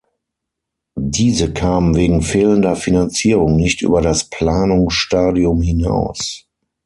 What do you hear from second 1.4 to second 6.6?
kamen wegen fehlender Finanzierung nicht über das Planungsstadium hinaus.